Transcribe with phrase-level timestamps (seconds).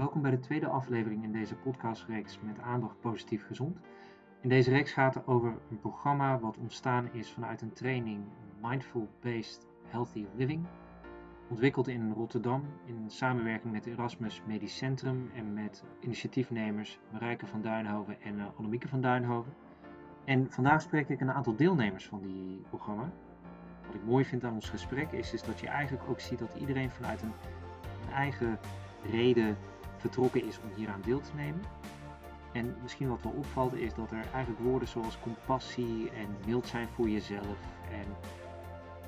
[0.00, 3.78] Welkom bij de tweede aflevering in deze podcastreeks met aandacht positief gezond.
[4.40, 8.24] In deze reeks gaat het over een programma wat ontstaan is vanuit een training
[8.62, 10.66] Mindful Based Healthy Living.
[11.48, 18.20] Ontwikkeld in Rotterdam in samenwerking met Erasmus Medisch Centrum en met initiatiefnemers Marijke van Duinhoven
[18.22, 19.52] en uh, Annemieke van Duinhoven.
[20.24, 23.10] En vandaag spreek ik een aantal deelnemers van die programma.
[23.86, 26.54] Wat ik mooi vind aan ons gesprek is, is dat je eigenlijk ook ziet dat
[26.54, 27.32] iedereen vanuit een
[28.12, 28.58] eigen
[29.10, 29.56] reden
[30.00, 31.60] vertrokken is om hieraan deel te nemen.
[32.52, 36.88] En misschien wat wel opvalt is dat er eigenlijk woorden zoals compassie en mild zijn
[36.88, 37.58] voor jezelf
[37.90, 38.06] en,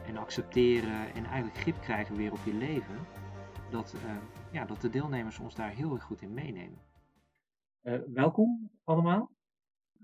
[0.07, 2.97] en accepteren en eigenlijk grip krijgen weer op je leven,
[3.71, 4.17] dat, uh,
[4.53, 6.79] ja, dat de deelnemers ons daar heel erg goed in meenemen.
[7.83, 9.31] Uh, welkom allemaal.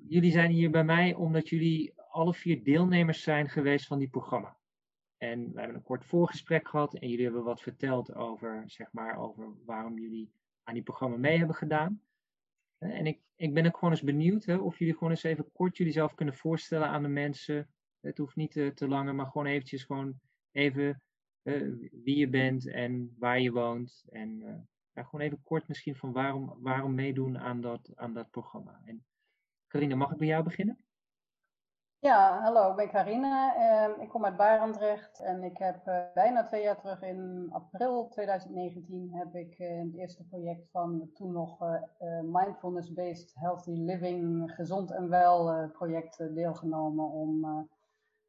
[0.08, 4.56] Jullie zijn hier bij mij omdat jullie alle vier deelnemers zijn geweest van die programma.
[5.16, 9.16] En we hebben een kort voorgesprek gehad en jullie hebben wat verteld over, zeg maar,
[9.16, 10.32] over waarom jullie
[10.68, 12.02] aan die programma mee hebben gedaan.
[12.78, 15.76] En ik, ik ben ook gewoon eens benieuwd hè, of jullie gewoon eens even kort
[15.76, 17.68] jullie zelf kunnen voorstellen aan de mensen.
[18.00, 21.02] Het hoeft niet te, te langer, maar gewoon eventjes gewoon even
[21.42, 24.04] uh, wie je bent en waar je woont.
[24.08, 24.54] En uh,
[24.92, 28.80] ja, gewoon even kort misschien van waarom, waarom meedoen aan dat, aan dat programma.
[28.84, 29.04] En
[29.66, 30.78] Carina, mag ik bij jou beginnen?
[32.00, 33.56] Ja, hallo, ik ben Carina.
[33.56, 38.08] Uh, ik kom uit Barendrecht en ik heb uh, bijna twee jaar terug in april
[38.08, 41.80] 2019 heb ik uh, het eerste project van toen nog uh,
[42.22, 47.68] Mindfulness-Based Healthy Living Gezond en Wel project deelgenomen om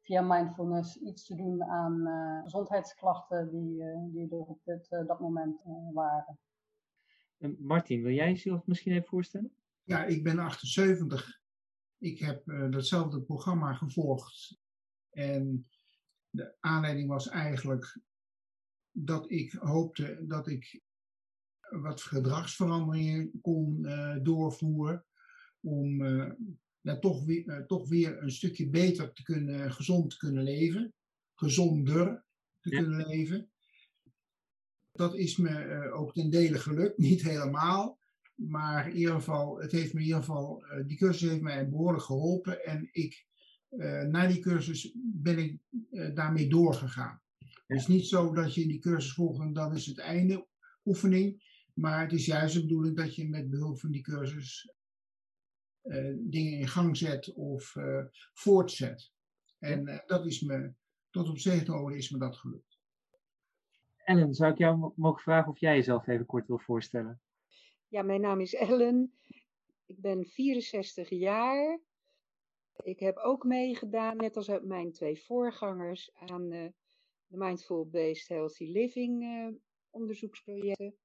[0.00, 2.08] via mindfulness iets te doen aan
[2.42, 6.38] gezondheidsklachten die, die er op dit, dat moment waren.
[7.58, 9.52] Martin, wil jij jezelf misschien even voorstellen?
[9.82, 11.39] Ja, ik ben 78
[12.00, 14.58] ik heb uh, datzelfde programma gevolgd.
[15.10, 15.68] En
[16.30, 18.00] de aanleiding was eigenlijk
[18.90, 20.82] dat ik hoopte dat ik
[21.60, 25.04] wat gedragsveranderingen kon uh, doorvoeren.
[25.60, 26.32] Om uh,
[26.80, 30.94] ja, toch, weer, toch weer een stukje beter te kunnen, gezond te kunnen leven.
[31.34, 32.24] Gezonder
[32.60, 32.80] te ja.
[32.80, 33.50] kunnen leven.
[34.92, 37.99] Dat is me ook ten dele gelukt, niet helemaal.
[38.48, 41.68] Maar in ieder geval, het heeft me in ieder geval, uh, die cursus heeft mij
[41.68, 42.64] behoorlijk geholpen.
[42.64, 43.26] En ik,
[43.70, 45.58] uh, na die cursus ben ik
[45.90, 47.20] uh, daarmee doorgegaan.
[47.38, 50.46] Het is niet zo dat je die cursus volgt en dan is het einde
[50.84, 51.48] oefening.
[51.74, 54.74] Maar het is juist de bedoeling dat je met behulp van die cursus
[56.18, 57.74] dingen in gang zet of
[58.32, 59.12] voortzet.
[59.58, 60.72] En dat is me,
[61.10, 62.78] tot op zekere is me dat gelukt.
[64.04, 67.20] Ellen, zou ik jou mogen vragen of jij jezelf even kort wil voorstellen?
[67.90, 69.12] Ja, mijn naam is Ellen.
[69.86, 71.80] Ik ben 64 jaar.
[72.82, 76.66] Ik heb ook meegedaan, net als mijn twee voorgangers, aan uh,
[77.26, 79.48] de Mindful Based Healthy Living uh,
[79.90, 80.96] onderzoeksprojecten.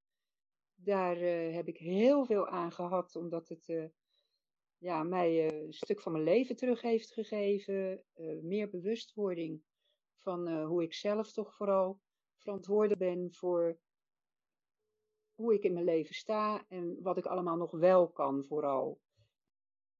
[0.75, 3.91] Daar uh, heb ik heel veel aan gehad, omdat het
[4.77, 8.03] ja, mij een stuk van mijn leven terug heeft gegeven.
[8.41, 9.61] meer bewustwording
[10.17, 11.99] van hoe ik zelf toch vooral
[12.37, 13.79] verantwoordelijk ben voor
[15.35, 18.99] hoe ik in mijn leven sta en wat ik allemaal nog wel kan vooral.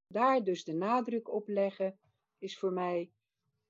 [0.08, 2.00] Daar dus de nadruk op leggen
[2.38, 3.12] is voor mij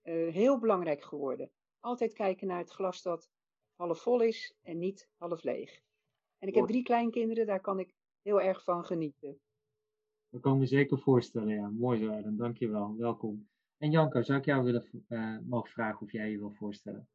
[0.04, 1.52] uh, heel belangrijk geworden.
[1.80, 3.30] Altijd kijken naar het glas dat
[3.76, 5.82] half vol is en niet half leeg.
[6.38, 9.40] En ik heb drie kleinkinderen, daar kan ik heel erg van genieten.
[10.30, 11.70] Dat kan ik me zeker voorstellen, ja.
[11.70, 12.38] Mooi zo, Adam.
[12.38, 12.96] Dankjewel.
[12.98, 13.50] Welkom.
[13.78, 17.10] En Janko, zou ik jou willen uh, mogen vragen of jij je wil voorstellen?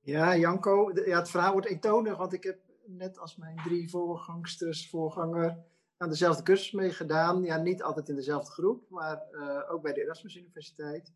[0.00, 4.90] Ja, Janko, ja, het verhaal wordt eentonig, want ik heb net als mijn drie voorgangsters,
[4.90, 5.64] voorganger,
[5.96, 7.42] aan dezelfde cursus meegedaan.
[7.42, 11.12] Ja, niet altijd in dezelfde groep, maar uh, ook bij de Erasmus Universiteit.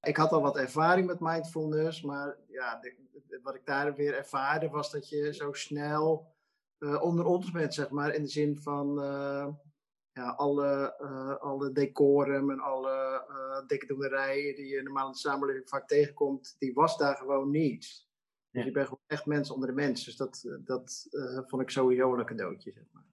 [0.00, 2.80] Ik had al wat ervaring met mindfulness, maar ja,
[3.42, 6.34] wat ik daar weer ervaarde was dat je zo snel
[6.78, 9.48] uh, onder ons bent, zeg maar, in de zin van uh,
[10.12, 10.98] ja, alle,
[11.40, 13.24] alle decorum en alle
[13.66, 18.05] dikdoenerijen die je normaal in de samenleving vaak tegenkomt, die was daar gewoon niet.
[18.56, 20.04] Dus je bent gewoon echt mensen onder de mensen.
[20.04, 23.04] Dus dat, eh, dat uh, vond ik sowieso een cadeautje, zeg maar.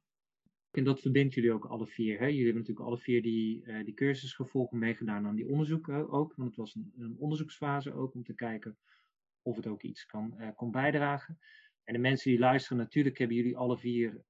[0.72, 2.20] En dat verbindt jullie ook alle vier.
[2.20, 2.26] Hè?
[2.26, 6.34] Jullie hebben natuurlijk alle vier die, uh, die cursus gevolgd meegedaan aan die onderzoeken ook.
[6.36, 8.78] Want het was een, een, onderzoeksfase ook om te kijken
[9.42, 11.40] of het ook iets kan, uh, kon bijdragen.
[11.84, 14.24] En de mensen die luisteren, natuurlijk hebben jullie alle vier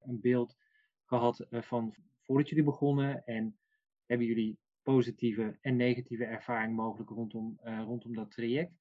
[0.00, 0.56] een beeld
[1.04, 1.94] gehad van
[2.26, 3.24] voordat jullie begonnen.
[3.24, 3.58] En
[4.06, 8.80] hebben jullie positieve en negatieve ervaring mogelijk rondom, rondom dat traject.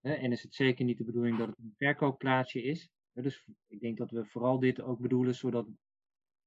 [0.00, 2.90] En is het zeker niet de bedoeling dat het een verkoopplaatsje is.
[3.12, 5.68] Dus ik denk dat we vooral dit ook bedoelen, zodat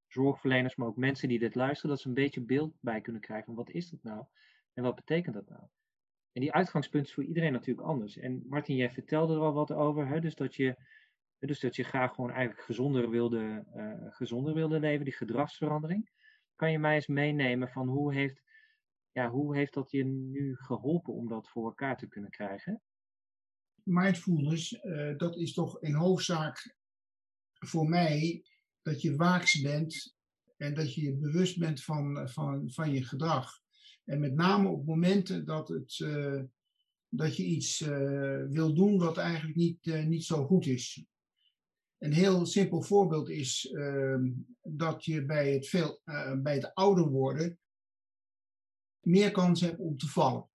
[0.07, 3.45] zorgverleners, maar ook mensen die dit luisteren, dat ze een beetje beeld bij kunnen krijgen
[3.45, 4.25] van wat is dat nou
[4.73, 5.63] en wat betekent dat nou.
[6.31, 8.17] En die uitgangspunt is voor iedereen natuurlijk anders.
[8.17, 10.19] En Martin, jij vertelde er al wat over, hè?
[10.19, 10.75] dus dat je
[11.39, 13.65] Dus dat je graag gewoon eigenlijk gezonder wilde,
[14.09, 16.09] gezonder wilde leven, die gedragsverandering.
[16.55, 18.41] Kan je mij eens meenemen van hoe heeft,
[19.11, 22.81] ja, hoe heeft dat je nu geholpen om dat voor elkaar te kunnen krijgen?
[23.83, 24.79] Mindfulness,
[25.17, 26.75] dat is toch in hoofdzaak
[27.53, 28.45] voor mij
[28.81, 30.15] dat je waaks bent
[30.57, 33.59] en dat je je bewust bent van, van, van je gedrag.
[34.03, 36.41] En met name op momenten dat, het, uh,
[37.09, 41.05] dat je iets uh, wil doen wat eigenlijk niet, niet zo goed is.
[41.97, 44.31] Een heel simpel voorbeeld is ehm,
[44.61, 46.01] dat je bij het, veel,
[46.41, 47.59] bij het ouder worden
[48.99, 50.49] meer kans hebt om te vallen.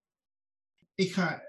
[0.94, 1.42] Ik ga,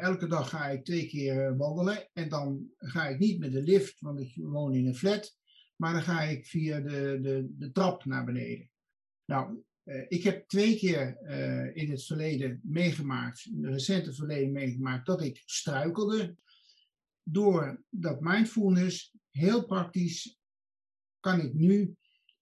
[0.00, 4.00] elke dag ga ik twee keer wandelen en dan ga ik niet met de lift,
[4.00, 5.36] want ik woon in een flat,
[5.76, 8.70] maar dan ga ik via de, de, de trap naar beneden.
[9.24, 11.18] Nou, uh, ik heb twee keer
[11.74, 16.36] in het verleden meegemaakt, in het recente verleden meegemaakt, dat ik struikelde.
[17.22, 20.38] Door dat mindfulness, heel praktisch,
[21.20, 21.94] kan ik nu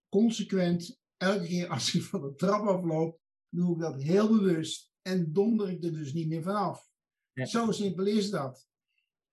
[0.08, 5.32] consequent, elke keer als ik van de trap afloop, doe ik dat heel bewust en
[5.32, 6.87] donder ik er dus niet meer vanaf.
[7.46, 8.68] Zo simpel is dat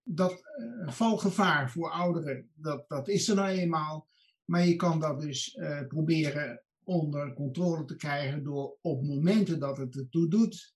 [0.08, 4.08] dat uh, valgevaar voor ouderen, dat, dat is er nou eenmaal.
[4.46, 9.78] Maar je kan dat dus uh, proberen onder controle te krijgen door op momenten dat
[9.78, 10.76] het ertoe doet,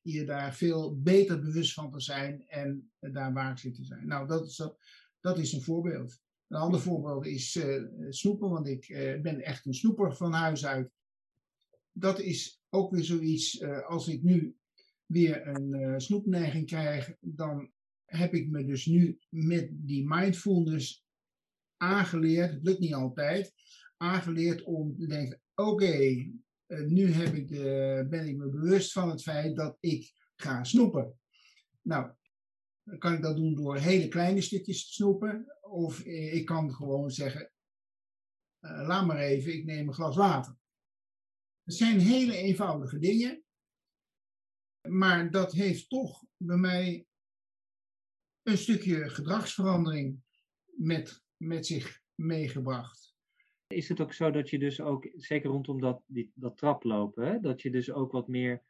[0.00, 4.06] je daar veel beter bewust van te zijn en daar waakzaam te zijn.
[4.06, 4.70] Nou, dat is,
[5.20, 6.20] dat is een voorbeeld.
[6.48, 8.86] Een ander voorbeeld is uh, snoepen, want ik
[9.22, 10.92] ben echt een snoeper van huis uit.
[11.92, 14.56] Dat is ook weer zoiets, als ik nu
[15.08, 17.72] weer een snoepneiging krijg, dan
[18.04, 21.06] heb ik me dus nu met die mindfulness
[21.76, 23.52] aangeleerd, het lukt niet altijd,
[23.96, 25.96] aangeleerd om te denken, oké,
[26.66, 27.48] uh, nu heb ik
[28.10, 31.18] ben ik me bewust van het feit dat ik ga snoepen.
[31.82, 32.12] Nou,
[32.98, 37.10] kan ik dat doen door hele kleine stukjes te snoepen, of uh, ik kan gewoon
[37.10, 37.52] zeggen,
[38.60, 40.56] uh, laat maar even, ik neem een glas water.
[41.64, 43.42] Het zijn hele eenvoudige dingen,
[44.88, 47.06] maar dat heeft toch bij mij
[48.42, 50.22] een stukje gedragsverandering
[50.64, 53.16] met, met zich meegebracht.
[53.66, 57.40] Is het ook zo dat je dus ook, zeker rondom dat, die, dat traplopen, hè,
[57.40, 58.62] dat je dus ook wat meer,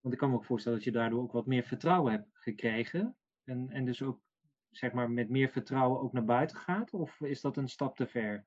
[0.00, 3.16] want ik kan me ook voorstellen dat je daardoor ook wat meer vertrouwen hebt gekregen
[3.44, 4.20] en, en dus ook
[4.70, 6.92] zeg maar met meer vertrouwen ook naar buiten gaat?
[6.92, 8.46] Of is dat een stap te ver?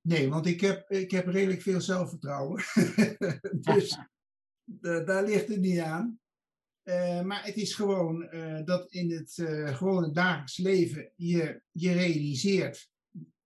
[0.00, 2.62] Nee, want ik heb, ik heb redelijk veel zelfvertrouwen.
[3.60, 3.98] dus
[4.80, 6.18] daar ligt het niet aan.
[6.88, 11.92] Uh, maar het is gewoon uh, dat in het uh, gewone dagelijks leven je, je
[11.92, 12.90] realiseert,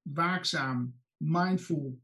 [0.02, 2.00] waakzaam, mindful,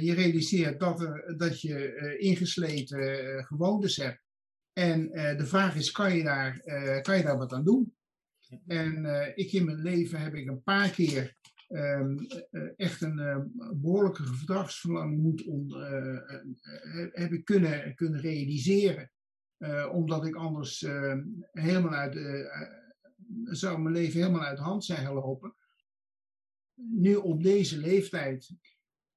[0.00, 4.22] je realiseert dat, er, dat je ingesleten gewoontes hebt.
[4.72, 6.60] En de vraag is, kan je daar,
[7.02, 7.94] kan je daar wat aan doen?
[8.66, 9.04] En
[9.34, 11.36] ik in mijn leven heb ik een paar keer
[12.76, 13.50] echt een
[13.80, 15.72] behoorlijke gedragsverandering moet on,
[17.12, 19.10] heb kunnen, kunnen realiseren.
[19.92, 21.14] Omdat ik anders uh,
[21.52, 22.14] helemaal uit,
[23.44, 25.54] zou mijn leven helemaal uit de hand zijn gelopen.
[26.74, 28.50] Nu op deze leeftijd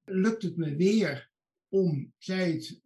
[0.04, 1.32] lukt het me weer
[1.68, 2.80] om, zij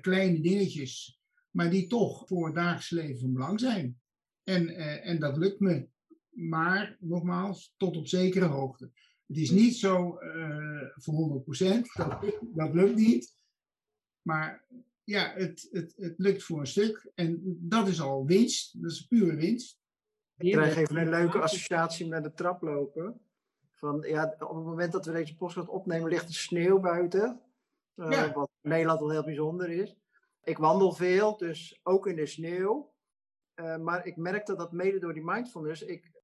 [0.00, 1.20] kleine dingetjes,
[1.50, 4.00] maar die toch voor het dagelijks leven van belang zijn.
[4.42, 4.68] En,
[5.02, 5.88] en dat lukt me,
[6.36, 8.90] maar nogmaals, tot op zekere hoogte.
[9.26, 10.18] Het is niet zo
[10.94, 13.34] voor 100%, dat, dat lukt niet.
[14.22, 14.66] Maar
[15.04, 17.10] ja, het, het, het lukt voor een stuk.
[17.14, 18.82] En dat is al winst.
[18.82, 19.80] Dat is pure winst.
[20.36, 23.20] Ik krijg even een leuke associatie met de traplopen.
[23.72, 27.40] Van, ja, op het moment dat we deze podcast opnemen, ligt er sneeuw buiten.
[27.94, 28.32] Uh, ja.
[28.32, 29.96] Wat in Nederland al heel bijzonder is.
[30.42, 32.94] Ik wandel veel, dus ook in de sneeuw.
[33.54, 36.15] Uh, maar ik merkte dat mede door die mindfulness ik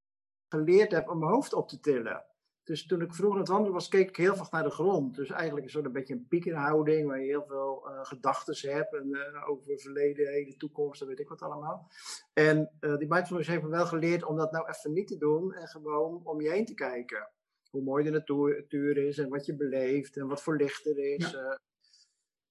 [0.52, 2.24] geleerd heb om mijn hoofd op te tillen.
[2.64, 5.14] Dus toen ik vroeger aan het wandelen was, keek ik heel vaak naar de grond.
[5.14, 8.94] Dus eigenlijk een soort een beetje een piekenhouding, waar je heel veel uh, gedachten hebt
[8.94, 11.88] en, uh, over verleden, hele toekomst, en weet ik wat allemaal.
[12.32, 15.54] En uh, die mindfulness heeft me wel geleerd om dat nou even niet te doen
[15.54, 17.30] en gewoon om je heen te kijken.
[17.70, 21.30] Hoe mooi de natuur is en wat je beleeft en wat voor licht er is.
[21.30, 21.60] Ja.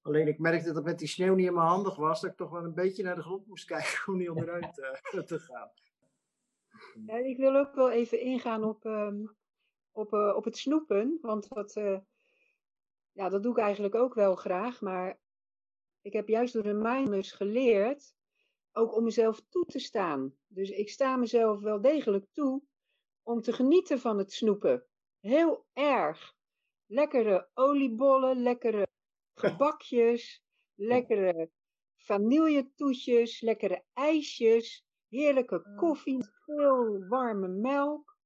[0.02, 2.64] alleen ik merkte dat met die sneeuw niet mijn handig was, dat ik toch wel
[2.64, 4.74] een beetje naar de grond moest kijken om niet onderuit
[5.26, 5.70] te gaan.
[7.06, 9.36] Ja, ik wil ook wel even ingaan op um
[9.92, 11.18] op, uh, op het snoepen.
[11.20, 11.98] Want dat, uh,
[13.12, 14.80] ja, dat doe ik eigenlijk ook wel graag.
[14.80, 15.20] Maar
[16.00, 18.14] ik heb juist door de mindfulness geleerd
[18.72, 20.36] ook om mezelf toe te staan.
[20.46, 22.62] Dus ik sta mezelf wel degelijk toe
[23.22, 24.86] om te genieten van het snoepen.
[25.20, 26.34] Heel erg.
[26.86, 28.86] Lekkere oliebollen, lekkere
[29.42, 30.44] gebakjes,
[30.74, 31.50] lekkere
[31.96, 34.84] vanilletoetjes, lekkere ijsjes.
[35.12, 38.16] Heerlijke koffie, veel warme melk.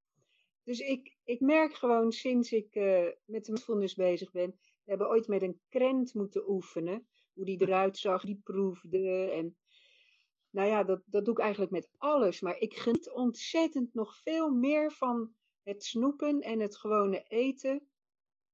[0.63, 5.09] Dus ik, ik merk gewoon sinds ik uh, met de mindfulness bezig ben, we hebben
[5.09, 9.31] ooit met een krent moeten oefenen, hoe die eruit zag, die proefde.
[9.31, 9.57] En
[10.51, 12.41] nou ja, dat, dat doe ik eigenlijk met alles.
[12.41, 17.89] Maar ik geniet ontzettend nog veel meer van het snoepen en het gewone eten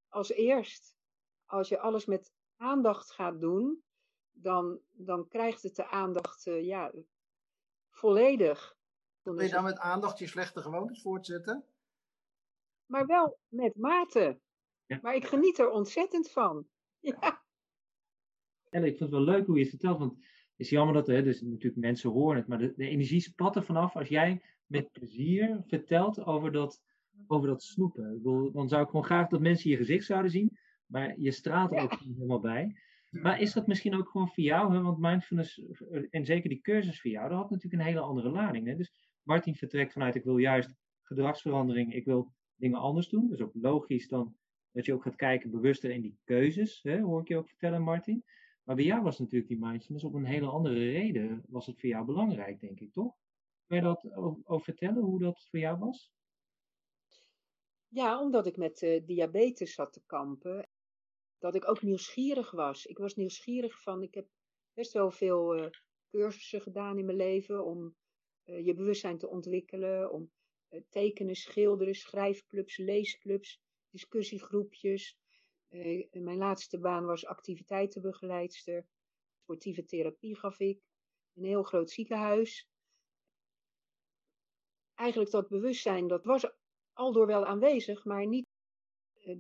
[0.09, 0.97] als eerst.
[1.45, 3.83] Als je alles met aandacht gaat doen,
[4.33, 6.93] dan, dan krijgt het de aandacht uh, ja,
[8.03, 8.77] volledig.
[9.23, 11.65] Wil je dan met aandacht je slechte gewoontes voortzetten?
[12.87, 14.39] Maar wel met mate.
[14.87, 14.99] Ja.
[15.03, 16.67] Maar ik geniet er ontzettend van.
[17.01, 17.43] Ja.
[18.71, 20.21] En ik vind het wel leuk hoe je het vertelt, want het
[20.57, 23.65] is jammer dat hè, dus natuurlijk mensen horen het, maar de, de energie spat er
[23.65, 26.83] vanaf als jij met plezier vertelt over dat,
[27.27, 28.11] over dat snoepen.
[28.11, 31.31] Ik bedoel, dan zou ik gewoon graag dat mensen je gezicht zouden zien, maar je
[31.31, 31.83] straalt er ja.
[31.83, 32.77] ook helemaal bij.
[33.13, 34.75] Maar is dat misschien ook gewoon voor jou?
[34.75, 34.83] Hè?
[34.83, 35.63] Want mindfulness,
[36.11, 38.67] en zeker die cursus voor jou, dat had natuurlijk een hele andere lading.
[38.67, 38.77] Hè?
[38.77, 38.93] Dus
[39.23, 43.29] Martin vertrekt vanuit, ik wil juist gedragsverandering, ik wil dingen anders doen.
[43.29, 44.37] Dus ook logisch dan
[44.71, 47.01] dat je ook gaat kijken bewuster in die keuzes, hè?
[47.01, 48.25] hoor ik je ook vertellen Martin.
[48.63, 51.89] Maar bij jou was natuurlijk die mindfulness op een hele andere reden, was het voor
[51.89, 53.15] jou belangrijk, denk ik, toch?
[53.67, 56.13] Kan je dat over vertellen, hoe dat voor jou was?
[57.89, 60.69] Ja, omdat ik met uh, diabetes zat te kampen
[61.43, 62.87] dat ik ook nieuwsgierig was.
[62.87, 64.29] Ik was nieuwsgierig van, ik heb
[64.73, 65.67] best wel veel uh,
[66.11, 67.97] cursussen gedaan in mijn leven om
[68.45, 70.31] uh, je bewustzijn te ontwikkelen, om
[70.71, 75.17] uh, tekenen, schilderen, schrijfclubs, leesclubs, discussiegroepjes.
[76.11, 78.87] mijn laatste baan was activiteitenbegeleidster,
[79.43, 80.81] sportieve therapie gaf ik,
[81.35, 82.69] een heel groot ziekenhuis.
[84.95, 86.51] Eigenlijk dat bewustzijn, dat was
[86.93, 88.47] al door wel aanwezig, maar niet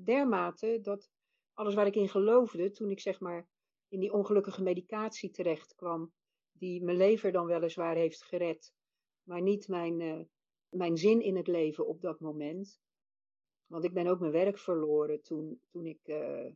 [0.05, 1.11] dermate dat
[1.55, 3.49] alles waar ik in geloofde, toen ik zeg maar
[3.89, 6.13] in die ongelukkige medicatie terecht kwam,
[6.53, 8.75] die mijn lever dan weliswaar heeft gered,
[9.23, 10.21] maar niet mijn, uh,
[10.69, 12.81] mijn zin in het leven op dat moment.
[13.67, 16.51] Want ik ben ook mijn werk verloren toen, toen, ik, uh,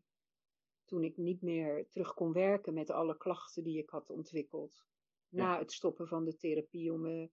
[0.85, 4.85] toen ik niet meer terug kon werken met alle klachten die ik had ontwikkeld.
[5.29, 5.43] Ja.
[5.43, 7.27] Na het stoppen van de therapie om, uh,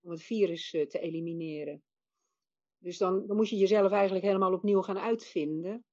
[0.00, 1.82] om het virus te elimineren.
[2.78, 5.84] Dus dan, dan moet je jezelf eigenlijk helemaal opnieuw gaan uitvinden.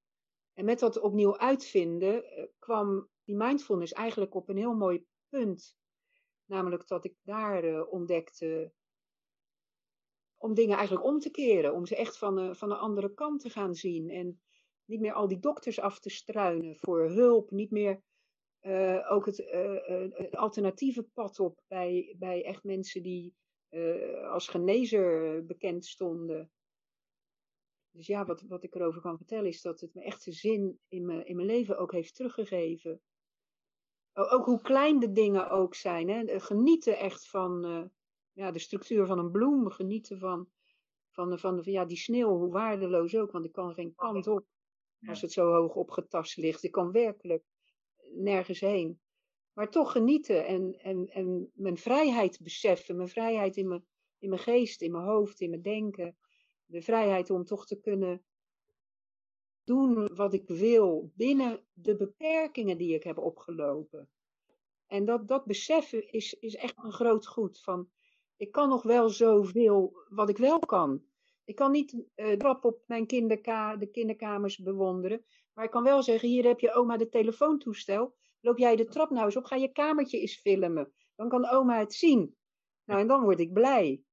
[0.53, 5.77] En met dat opnieuw uitvinden eh, kwam die mindfulness eigenlijk op een heel mooi punt.
[6.45, 8.73] Namelijk dat ik daar uh, ontdekte
[10.37, 13.41] om dingen eigenlijk om te keren, om ze echt van, uh, van een andere kant
[13.41, 14.09] te gaan zien.
[14.09, 14.41] En
[14.85, 18.01] niet meer al die dokters af te struinen voor hulp, niet meer
[19.09, 19.37] ook het,
[20.15, 23.35] het, alternatieve pad op bij, bij echt mensen die
[24.29, 26.51] als genezer bekend stonden.
[27.91, 31.05] Dus ja, wat, wat ik erover kan vertellen is dat het me echt zin in
[31.05, 33.01] mijn, in mijn leven ook heeft teruggegeven.
[34.13, 36.09] Ook hoe klein de dingen ook zijn.
[36.09, 36.39] Hè?
[36.39, 37.83] Genieten echt van uh,
[38.31, 39.69] ja, de structuur van een bloem.
[39.69, 40.49] Genieten van,
[41.09, 43.31] van, van, van ja, die sneeuw, hoe waardeloos ook.
[43.31, 44.45] Want ik kan geen kant op
[45.07, 46.63] als het zo hoog opgetast ligt.
[46.63, 47.43] Ik kan werkelijk
[48.13, 49.01] nergens heen.
[49.53, 52.95] Maar toch genieten en, en, en mijn vrijheid beseffen.
[52.95, 53.85] Mijn vrijheid in mijn,
[54.19, 56.17] in mijn geest, in mijn hoofd, in mijn denken
[56.71, 58.23] de vrijheid om toch te kunnen
[59.63, 64.09] doen wat ik wil binnen de beperkingen die ik heb opgelopen.
[64.87, 67.61] En dat, dat beseffen is, is echt een groot goed.
[67.61, 67.89] Van,
[68.37, 71.03] ik kan nog wel zoveel wat ik wel kan.
[71.43, 75.25] Ik kan niet uh, trap op mijn kinderka de kinderkamers bewonderen.
[75.53, 78.15] Maar ik kan wel zeggen, hier heb je oma de telefoontoestel.
[78.41, 80.93] Loop jij de trap nou eens op, ga je kamertje eens filmen.
[81.15, 82.35] Dan kan oma het zien.
[82.85, 84.03] Nou, en dan word ik blij.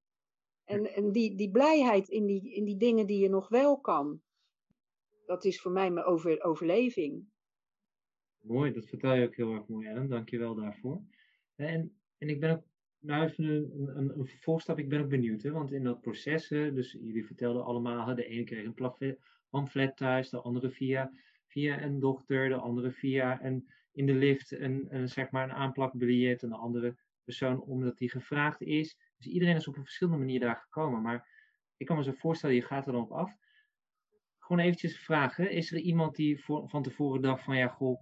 [0.69, 4.21] En, en die, die blijheid in die, in die dingen die je nog wel kan,
[5.25, 7.25] dat is voor mij mijn over, overleving.
[8.39, 10.09] Mooi, dat vertel je ook heel erg mooi, Ellen.
[10.09, 11.01] Dank je wel daarvoor.
[11.55, 12.63] En, en ik ben ook,
[12.99, 16.91] nou even een, een, een ik ben ook benieuwd, hè, want in dat proces, dus
[16.91, 19.17] jullie vertelden allemaal, de ene kreeg een
[19.49, 21.11] pamflet thuis, de andere via,
[21.47, 26.43] via een dochter, de andere via een, in de lift een, zeg maar een aanplakbiljet,
[26.43, 28.97] en de andere persoon omdat die gevraagd is.
[29.19, 31.01] Dus iedereen is op een verschillende manier daar gekomen.
[31.01, 31.27] Maar
[31.77, 33.31] ik kan me zo voorstellen, je gaat er dan op af.
[34.39, 38.01] Gewoon eventjes vragen, is er iemand die voor, van tevoren dacht van ja, goh,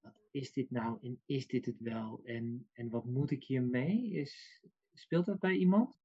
[0.00, 2.20] wat is dit nou en is dit het wel?
[2.24, 4.10] En, en wat moet ik hiermee?
[4.10, 5.98] Is, speelt dat bij iemand?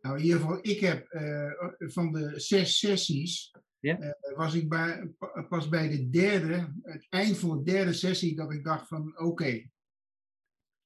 [0.00, 5.14] Nou, in ieder geval, ik heb uh, van de zes sessies, uh, was ik bij,
[5.48, 9.24] pas bij de derde, het eind van de derde sessie, dat ik dacht van oké,
[9.24, 9.70] okay,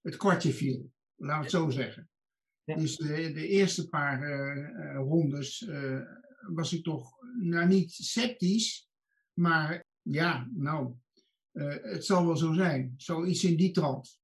[0.00, 2.08] het kwartje viel, laat het zo zeggen.
[2.64, 6.00] Dus de, eerste paar uh, rondes uh,
[6.54, 8.88] was ik toch nou, niet sceptisch,
[9.32, 10.94] maar ja, nou,
[11.82, 12.94] het zal wel zo zijn.
[12.96, 14.20] Zoiets in die trant.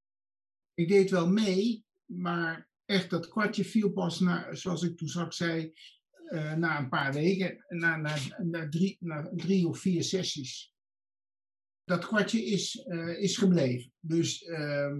[0.73, 5.37] Ik deed wel mee, maar echt dat kwartje viel pas, na, zoals ik toen straks
[5.37, 5.73] zei,
[6.55, 10.73] na een paar weken, na, na, na, drie, na drie of vier sessies.
[11.83, 12.75] Dat kwartje is,
[13.17, 13.93] is gebleven.
[13.99, 14.97] Dus uh,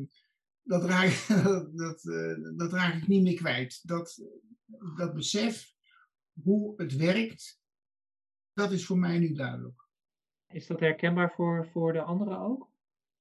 [0.63, 1.27] dat, raak,
[1.83, 3.87] dat, uh, dat raak ik niet meer kwijt.
[3.87, 4.19] Dat,
[4.97, 5.73] dat besef
[6.43, 7.61] hoe het werkt,
[8.53, 9.81] dat is voor mij nu duidelijk.
[10.47, 12.69] Is dat herkenbaar voor, voor de anderen ook?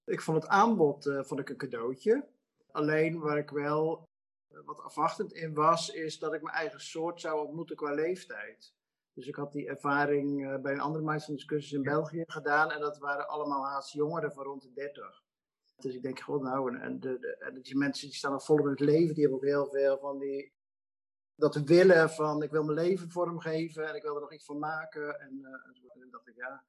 [0.04, 2.28] Ik vond het aanbod uh, vond ik een cadeautje.
[2.70, 4.08] Alleen waar ik wel
[4.64, 8.74] wat afwachtend in was, is dat ik mijn eigen soort zou ontmoeten qua leeftijd.
[9.12, 12.98] Dus ik had die ervaring uh, bij een andere mindfulness in België gedaan en dat
[12.98, 15.22] waren allemaal haast jongeren van rond de 30.
[15.82, 18.64] Dus ik denk, god nou, en, de, de, en die mensen die staan nog volop
[18.64, 20.52] in het leven, die hebben ook heel veel van die,
[21.40, 24.58] dat willen van, ik wil mijn leven vormgeven en ik wil er nog iets van
[24.58, 25.20] maken.
[25.20, 26.64] En, uh, en dacht ik, ja,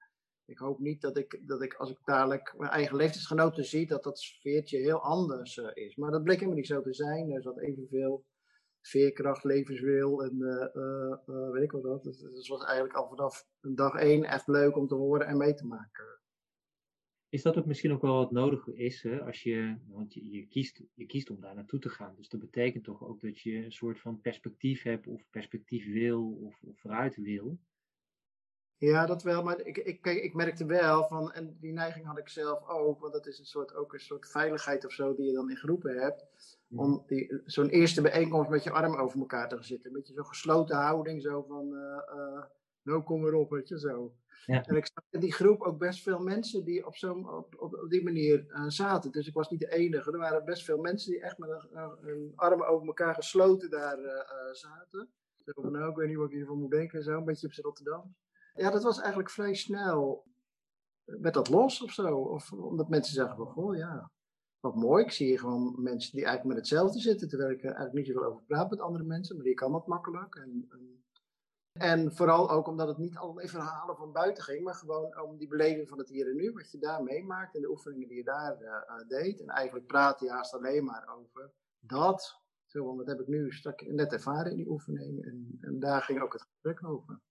[0.45, 4.03] ik hoop niet dat ik, dat ik als ik dadelijk mijn eigen leeftijdsgenoten zie, dat
[4.03, 5.95] dat sfeertje heel anders uh, is.
[5.95, 7.31] Maar dat bleek helemaal niet zo te zijn.
[7.31, 8.25] Er zat evenveel
[8.81, 12.03] veerkracht, levenswil en uh, weet ik wat dat.
[12.03, 15.53] Dus het was eigenlijk al vanaf dag één echt leuk om te horen en mee
[15.53, 16.20] te maken.
[17.31, 19.21] Is dat ook misschien ook wel wat nodig is, hè?
[19.25, 22.15] als je, want je, je, kiest, je kiest om daar naartoe te gaan.
[22.15, 26.39] Dus dat betekent toch ook dat je een soort van perspectief hebt of perspectief wil
[26.41, 27.59] of, of vooruit wil.
[28.77, 29.43] Ja, dat wel.
[29.43, 32.99] Maar ik, ik, kijk, ik merkte wel van, en die neiging had ik zelf ook,
[32.99, 35.57] want dat is een soort, ook een soort veiligheid of zo die je dan in
[35.57, 36.25] groepen hebt.
[36.75, 39.87] Om die, zo'n eerste bijeenkomst met je arm over elkaar te gaan zitten.
[39.87, 42.43] Een beetje zo'n gesloten houding, zo van, uh, uh,
[42.81, 44.15] nou kom erop, weet je, zo.
[44.45, 44.63] Ja.
[44.63, 47.85] En ik zag in die groep ook best veel mensen die op, zo, op, op,
[47.89, 49.11] die manier uh, zaten.
[49.11, 50.11] Dus ik was niet de enige.
[50.11, 51.49] Er waren best veel mensen die echt met
[52.01, 53.97] een, armen over elkaar gesloten daar
[54.51, 55.09] zaten.
[55.45, 57.53] Zo van, nou, ik weet niet wat ik hiervan moet denken, zo, een beetje op
[57.53, 58.15] z'n Rotterdam.
[58.53, 60.25] Ja, dat was eigenlijk vrij snel.
[61.03, 62.17] Werd dat los of zo?
[62.17, 64.11] Of omdat mensen zeggen van, goh, ja,
[64.59, 65.03] wat mooi.
[65.03, 68.05] Ik zie hier gewoon mensen die eigenlijk met hetzelfde zitten, terwijl ik er eigenlijk niet
[68.05, 70.35] zoveel over praat met andere mensen, maar die kan dat makkelijk.
[70.35, 71.03] En, en,
[71.79, 75.47] en vooral ook omdat het niet allerlei verhalen van buiten ging, maar gewoon om die
[75.47, 78.23] beleving van het hier en nu, wat je daar meemaakt en de oefeningen die je
[78.23, 79.41] daar uh, deed.
[79.41, 82.39] En eigenlijk praat je haast alleen maar over dat.
[82.65, 85.25] Zo, want dat heb ik nu straks net ervaren in die oefening.
[85.25, 87.21] En, en daar ging ook het gesprek over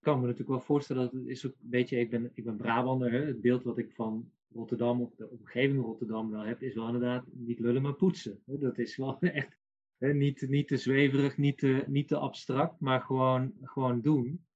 [0.00, 2.44] ik kan me natuurlijk wel voorstellen dat het is ook, weet je, ik ben, ik
[2.44, 3.24] ben Brabander, hè?
[3.24, 7.24] het beeld wat ik van Rotterdam of de omgeving Rotterdam wel heb, is wel inderdaad
[7.30, 8.42] niet lullen maar poetsen.
[8.44, 9.56] Dat is wel echt
[10.00, 14.46] Niet, niet te zweverig, niet te, niet te abstract, maar gewoon, gewoon doen.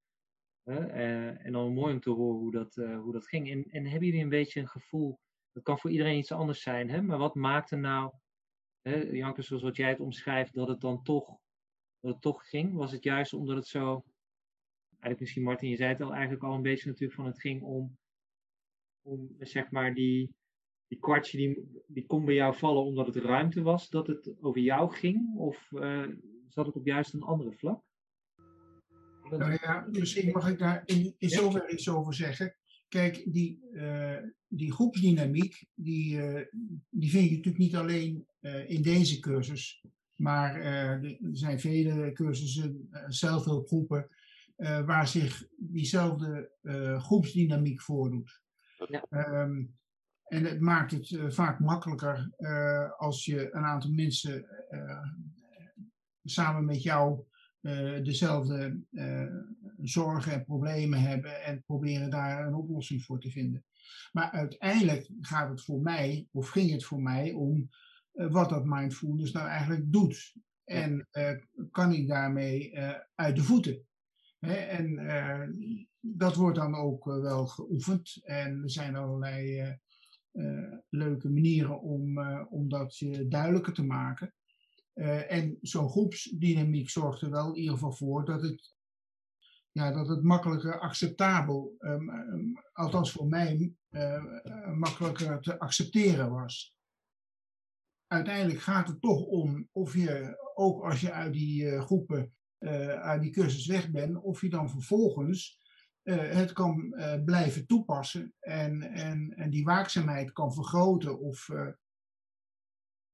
[0.64, 3.50] Uh, en dan mooi om te horen hoe dat, uh, hoe dat ging.
[3.50, 5.20] En, en hebben jullie een beetje een gevoel,
[5.52, 7.02] dat kan voor iedereen iets anders zijn, hè?
[7.02, 8.12] maar wat maakte nou,
[8.80, 11.38] hè, zoals wat jij het omschrijft, dat het dan toch,
[12.00, 12.74] het toch ging?
[12.74, 14.04] Was het juist omdat het zo
[15.04, 17.62] eigenlijk misschien Martin, je zei het al eigenlijk al een beetje natuurlijk van het ging
[17.62, 17.98] om,
[19.02, 20.34] om zeg maar die,
[20.94, 24.60] die kwartje die, die kon bij jou vallen omdat het ruimte was, dat het over
[24.60, 25.36] jou ging?
[25.36, 26.06] Of uh,
[26.48, 27.82] zat het op juist een andere vlak?
[29.30, 32.56] Nou ja, misschien mag ik daar in, in zoverre iets over zeggen.
[32.88, 36.40] Kijk, die, uh, die groepsdynamiek, die, uh,
[36.90, 38.26] die vind je natuurlijk niet alleen
[38.66, 39.84] in deze cursus.
[40.14, 44.08] Maar er zijn vele cursussen, zelfhulpgroepen,
[44.56, 48.42] uh, waar zich diezelfde uh, groepsdynamiek voordoet.
[48.88, 49.42] Ja.
[49.42, 49.74] Um,
[50.34, 52.30] en het maakt het uh, vaak makkelijker
[52.96, 54.46] als je een aantal mensen
[56.24, 57.24] samen met jou
[58.02, 58.80] dezelfde
[59.82, 63.64] zorgen en problemen hebben en proberen daar een oplossing voor te vinden.
[64.12, 67.68] Maar uiteindelijk gaat het voor mij, of ging het voor mij, om
[68.12, 70.34] wat dat mindfulness nou eigenlijk doet.
[70.64, 71.08] En
[71.70, 72.78] kan ik daarmee
[73.14, 73.86] uit de voeten?
[74.52, 75.42] en uh,
[76.00, 78.20] dat wordt dan ook uh, wel geoefend.
[78.24, 79.78] En er zijn allerlei
[80.88, 82.18] leuke manieren om,
[82.48, 84.34] om dat je duidelijker te maken.
[85.28, 88.74] en zo'n groepsdynamiek zorgt er wel in ieder geval voor dat het,
[89.72, 92.10] ja, dat het makkelijker acceptabel, um,
[92.72, 93.72] althans voor mij,
[94.74, 96.76] makkelijker te accepteren was.
[98.06, 102.34] Uiteindelijk gaat het toch om of je, ook als je uit die groepen
[103.00, 105.63] uit die cursus weg ben, of je dan vervolgens
[106.12, 111.48] het kan uh, blijven toepassen en, en, en die waakzaamheid kan vergroten of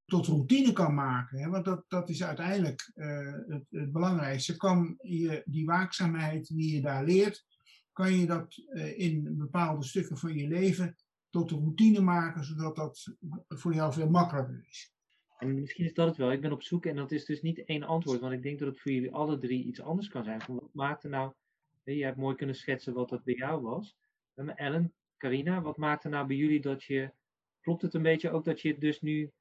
[0.04, 1.38] tot routine kan maken.
[1.38, 1.48] Hè?
[1.48, 4.56] Want dat, dat is uiteindelijk het, het, belangrijkste.
[4.56, 7.46] Kan je die waakzaamheid die je daar leert,
[7.92, 8.56] kan je dat
[8.96, 10.96] in bepaalde stukken van je leven
[11.30, 13.16] tot een routine maken, zodat dat
[13.48, 14.92] voor jou veel makkelijker is.
[15.38, 16.32] En misschien is dat het wel.
[16.32, 18.68] Ik ben op zoek en dat is dus niet één antwoord, want ik denk dat
[18.68, 20.42] het voor jullie alle drie iets anders kan zijn.
[20.46, 21.32] Wat maakte nou,
[21.82, 23.96] je hebt mooi kunnen schetsen wat dat bij jou was.
[24.34, 27.12] Maar Ellen, Carina, wat maakte nou bij jullie dat je,
[27.60, 29.32] klopt het een beetje ook dat je het dus nu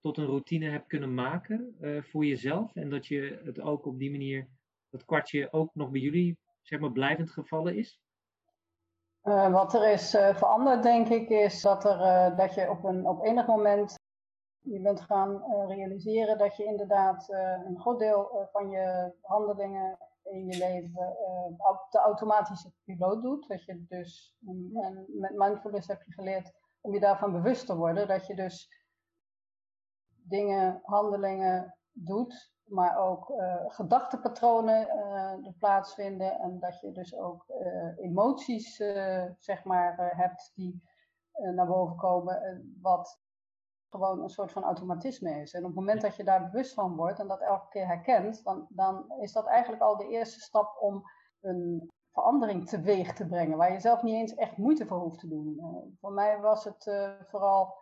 [0.00, 2.74] tot een routine hebt kunnen maken eh, voor jezelf.
[2.74, 4.48] En dat je het ook op die manier,
[4.90, 8.00] dat kwartje ook nog bij jullie, zeg maar, blijvend gevallen is?
[9.24, 13.24] Uh, wat er is veranderd, denk ik, is dat, er, dat je op, een, op
[13.24, 13.94] enig moment
[14.58, 17.28] je bent gaan realiseren dat je inderdaad
[17.66, 21.16] een groot deel van je handelingen in je leven
[21.90, 23.48] de automatische piloot doet.
[23.48, 24.36] Dat je dus,
[24.74, 28.68] en met mindfulness heb je geleerd om je daarvan bewust te worden, dat je dus
[30.24, 36.38] dingen, handelingen doet, maar ook uh, gedachtepatronen uh, er plaatsvinden.
[36.38, 38.76] En dat je dus ook uh, emoties
[39.38, 40.82] zeg maar hebt die
[41.54, 43.20] naar boven komen, wat
[43.92, 45.52] gewoon een soort van automatisme is.
[45.52, 48.44] En op het moment dat je daar bewust van wordt en dat elke keer herkent,
[48.44, 51.02] dan, dan is dat eigenlijk al de eerste stap om
[51.40, 55.28] een verandering teweeg te brengen, waar je zelf niet eens echt moeite voor hoeft te
[55.28, 55.60] doen.
[56.00, 56.92] voor mij was het
[57.28, 57.74] vooral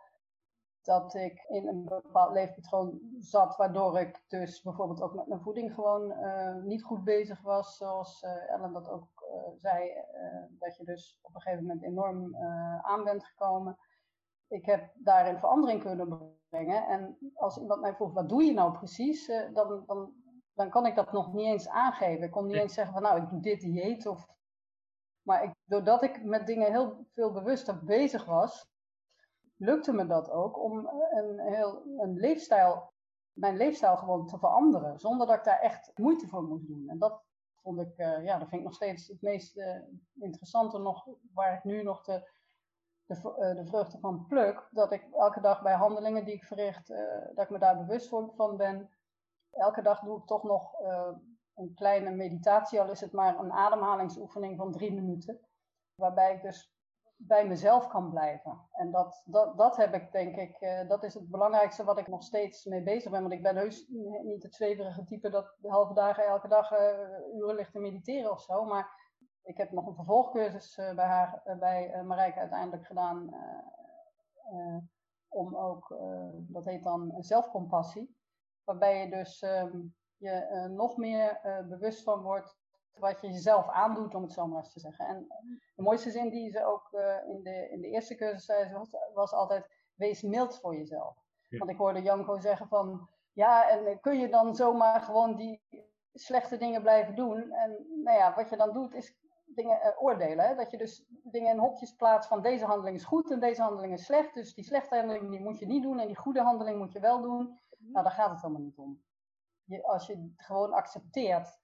[0.81, 5.73] dat ik in een bepaald leefpatroon zat, waardoor ik dus bijvoorbeeld ook met mijn voeding
[5.73, 9.09] gewoon uh, niet goed bezig was, zoals Ellen dat ook
[9.55, 9.91] zei,
[10.49, 12.35] dat je dus op een gegeven moment enorm
[12.81, 13.77] aan bent gekomen.
[14.51, 18.77] Ik heb daarin verandering kunnen brengen en als iemand mij vroeg, wat doe je nou
[18.77, 20.13] precies, dan, dan,
[20.53, 22.23] dan kan ik dat nog niet eens aangeven.
[22.23, 24.27] Ik kon niet eens zeggen van nou, ik doe dit dieet of...
[25.21, 28.69] Maar ik, doordat ik met dingen heel veel bewuster bezig was,
[29.55, 32.93] lukte me dat ook om een, heel, een leefstijl,
[33.33, 34.99] mijn leefstijl gewoon te veranderen.
[34.99, 36.89] Zonder dat ik daar echt moeite voor moest doen.
[36.89, 37.23] En dat
[37.61, 39.81] vond ik, uh, ja, dat vind ik nog steeds het meest uh,
[40.13, 42.29] interessante nog, waar ik nu nog de,
[43.13, 44.67] de, uh, de vruchten van pluk.
[44.71, 46.87] Dat ik elke dag bij handelingen die ik verricht,
[47.35, 48.89] dat ik me daar bewust van ben.
[49.51, 50.73] Elke dag doe ik toch nog
[51.55, 55.39] een kleine meditatie, al is het maar een ademhalingsoefening van drie minuten.
[55.95, 56.73] Waarbij ik dus
[57.15, 58.67] bij mezelf kan blijven.
[58.71, 62.23] En dat, dat, dat heb ik, denk ik, dat is het belangrijkste wat ik nog
[62.23, 63.21] steeds mee bezig ben.
[63.21, 63.87] Want ik ben heus
[64.23, 66.79] niet het zweverige type dat halve dagen elke dag uh,
[67.35, 68.65] uren ligt te mediteren of zo.
[68.65, 69.00] Maar
[69.43, 73.35] ik heb nog een vervolgcursus uh, bij haar, bij Marijke uiteindelijk gedaan.
[75.27, 75.95] om ook,
[76.37, 78.15] dat heet dan zelfcompassie.
[78.63, 82.59] Waarbij je dus um, je nog meer bewust van wordt
[82.91, 85.05] wat je jezelf aandoet, om het zo maar eens te zeggen.
[85.05, 85.27] En
[85.75, 86.89] de mooiste zin die ze ook
[87.27, 91.15] in, de, in de eerste cursus zei, was, was altijd, wees mild voor jezelf.
[91.49, 91.57] Ja.
[91.57, 95.61] Want ik hoorde Janko zeggen van, ja, en kun je dan zomaar gewoon die
[96.13, 97.51] slechte dingen blijven doen?
[97.51, 99.15] En nou ja, wat je dan doet is
[99.55, 100.47] dingen uh, oordelen.
[100.47, 100.55] Hè?
[100.55, 103.93] Dat je dus dingen in hokjes plaatst van deze handeling is goed en deze handeling
[103.93, 104.33] is slecht.
[104.33, 106.99] Dus die slechte handeling die moet je niet doen en die goede handeling moet je
[106.99, 107.59] wel doen.
[107.77, 109.03] Nou, daar gaat het helemaal niet om.
[109.63, 111.59] Je, als je gewoon accepteert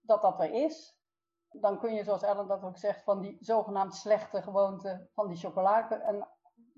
[0.00, 0.98] dat dat er is,
[1.50, 5.36] dan kun je, zoals Ellen dat ook zegt, van die zogenaamd slechte gewoonte van die
[5.36, 6.28] chocolade, en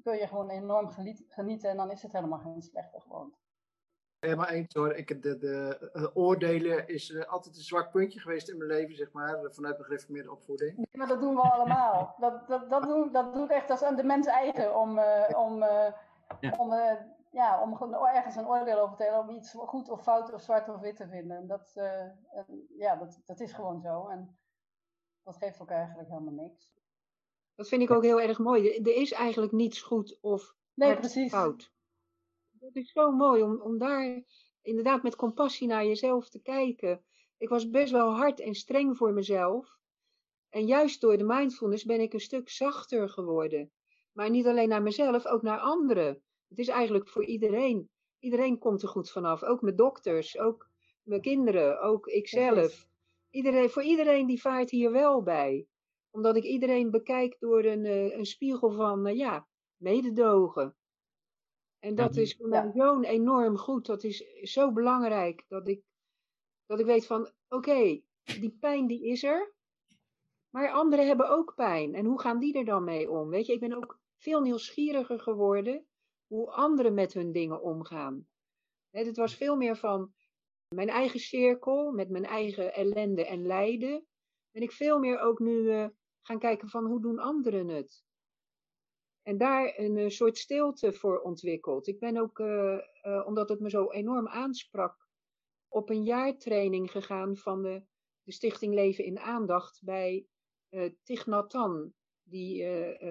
[0.02, 0.90] kun je gewoon enorm
[1.28, 3.38] genieten en dan is het helemaal geen slechte gewoonte.
[4.24, 4.92] Helemaal eens hoor.
[4.92, 8.96] Ik, de, de, de oordelen is uh, altijd een zwak puntje geweest in mijn leven,
[8.96, 10.76] zeg maar, vanuit mijn gereformeerde opvoeding.
[10.76, 12.14] Nee, maar dat doen we allemaal.
[12.20, 15.62] dat, dat, dat, doen, dat doet echt als aan de mens eigen om, uh, om,
[15.62, 15.86] uh,
[16.40, 16.54] ja.
[16.58, 16.72] om
[17.32, 20.68] ja, om ergens een oordeel over te hebben, om iets goed of fout of zwart
[20.68, 21.36] of wit te vinden.
[21.36, 22.06] En dat, uh,
[22.78, 24.08] ja, dat, dat is gewoon zo.
[24.08, 24.38] En
[25.22, 26.72] dat geeft ook eigenlijk helemaal niks.
[27.54, 28.76] Dat vind ik ook heel erg mooi.
[28.76, 31.30] Er is eigenlijk niets goed of nee, precies.
[31.32, 31.71] fout.
[32.62, 34.22] Dat is zo mooi om, om daar
[34.62, 37.04] inderdaad met compassie naar jezelf te kijken.
[37.38, 39.78] Ik was best wel hard en streng voor mezelf.
[40.48, 43.70] En juist door de mindfulness ben ik een stuk zachter geworden.
[44.12, 46.22] Maar niet alleen naar mezelf, ook naar anderen.
[46.48, 47.90] Het is eigenlijk voor iedereen.
[48.18, 49.42] Iedereen komt er goed vanaf.
[49.42, 50.70] Ook mijn dokters, ook
[51.02, 52.86] mijn kinderen, ook ikzelf.
[53.30, 55.66] Iedereen, voor iedereen die vaart hier wel bij.
[56.10, 59.46] Omdat ik iedereen bekijk door een, eh, een spiegel van, uh, ja,
[59.76, 60.76] mededogen.
[61.84, 63.86] En dat is voor mij zo'n enorm goed.
[63.86, 65.44] Dat is zo belangrijk.
[65.48, 65.82] Dat ik,
[66.66, 69.54] dat ik weet van, oké, die pijn die is er.
[70.50, 71.94] Maar anderen hebben ook pijn.
[71.94, 73.28] En hoe gaan die er dan mee om?
[73.28, 75.86] Weet je, ik ben ook veel nieuwsgieriger geworden
[76.26, 78.26] hoe anderen met hun dingen omgaan.
[78.90, 80.12] Het was veel meer van
[80.74, 84.06] mijn eigen cirkel, met mijn eigen ellende en lijden.
[84.50, 85.86] Ben ik veel meer ook nu uh,
[86.26, 88.04] gaan kijken van hoe doen anderen het.
[89.22, 91.86] En daar een uh, soort stilte voor ontwikkeld.
[91.86, 92.78] Ik ben ook, uh,
[93.26, 95.08] omdat het me zo enorm aansprak,
[95.68, 97.82] op een jaartraining gegaan van de,
[98.22, 100.26] de Stichting Leven in Aandacht bij
[101.02, 102.66] Thich Nhat Hanh, die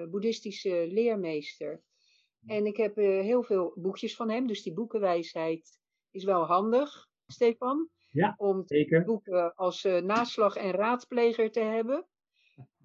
[0.10, 1.84] boeddhistische leermeester.
[2.46, 5.80] En ik heb uh, heel veel boekjes van hem, dus die boekenwijsheid
[6.12, 7.90] is wel handig, Stefan.
[8.12, 9.04] Ja, om zeker.
[9.04, 12.08] boeken als uh, naslag en raadpleger te hebben.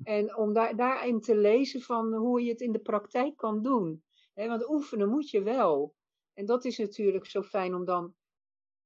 [0.03, 4.05] En om daar, daarin te lezen van hoe je het in de praktijk kan doen.
[4.35, 5.95] want oefenen moet je wel.
[6.35, 8.15] En dat is natuurlijk zo fijn om dan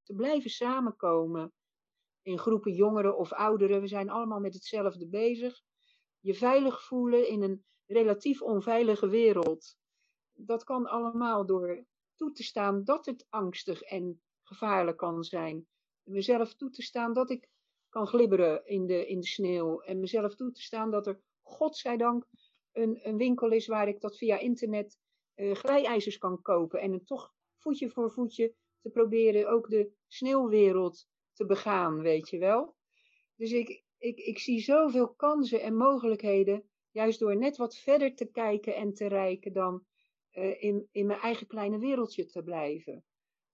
[0.02, 1.52] te blijven samenkomen
[2.22, 3.80] in groepen jongeren of ouderen.
[3.80, 5.62] We zijn allemaal met hetzelfde bezig.
[6.20, 9.76] Je veilig voelen in een relatief onveilige wereld.
[10.32, 15.66] Dat kan allemaal door toe te staan dat het angstig en gevaarlijk kan zijn.
[16.02, 17.48] Mezelf toe te staan dat ik
[17.90, 19.80] kan glibberen in de, in de sneeuw.
[19.80, 22.26] En mezelf toe te staan dat er, godzijdank,
[22.72, 24.98] een, een winkel is waar ik dat via internet
[25.36, 26.80] uh, glijijzers kan kopen.
[26.80, 32.38] En het toch voetje voor voetje te proberen ook de sneeuwwereld te begaan, weet je
[32.38, 32.76] wel.
[33.36, 38.30] Dus ik, ik, ik zie zoveel kansen en mogelijkheden, juist door net wat verder te
[38.30, 39.84] kijken en te reiken dan
[40.32, 43.04] uh, in, in mijn eigen kleine wereldje te blijven.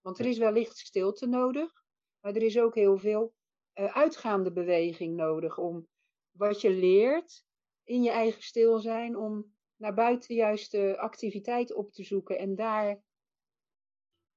[0.01, 1.73] Want er is wellicht stilte nodig,
[2.21, 3.35] maar er is ook heel veel
[3.77, 5.89] uitgaande beweging nodig om
[6.31, 7.45] wat je leert
[7.85, 10.37] in je eigen stil zijn, om naar buiten
[10.71, 13.03] de activiteit op te zoeken en daar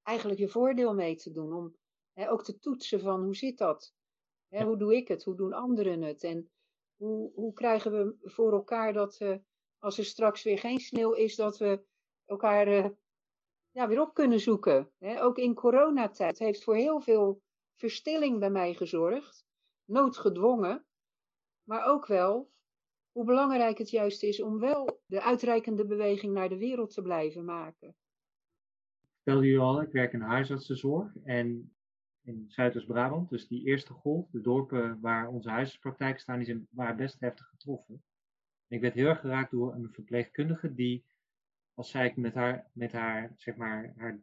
[0.04, 1.54] eigenlijk je voordeel mee te doen.
[1.54, 1.76] Om
[2.14, 3.94] hè, ook te toetsen van hoe zit dat?
[4.48, 5.24] Hè, hoe doe ik het?
[5.24, 6.24] Hoe doen anderen het?
[6.24, 6.52] En
[6.96, 9.36] hoe, hoe krijgen we voor elkaar dat uh,
[9.78, 11.84] als er straks weer geen sneeuw is, dat we
[12.26, 12.90] elkaar uh,
[13.72, 14.92] ja, weer op kunnen zoeken.
[14.98, 15.24] Hè?
[15.24, 17.42] Ook in coronatijd heeft voor heel veel
[17.80, 19.46] verstilling bij mij gezorgd.
[19.86, 20.86] Noodgedwongen.
[21.64, 22.52] Maar ook wel
[23.12, 27.46] hoe belangrijk het juist is om wel de uitreikende beweging naar de wereld te blijven
[27.46, 27.96] maken.
[29.16, 31.74] Vertelde u al, ik werk in huisartsenzorg en
[32.22, 36.98] in Zuidoost-Brabant, dus die eerste golf, de dorpen waar onze huisartspraktijken staan, die zijn, waren
[36.98, 38.04] best heftig getroffen.
[38.68, 41.06] En ik werd heel erg geraakt door een verpleegkundige die,
[41.74, 44.22] als zij met haar, met haar, zeg maar, haar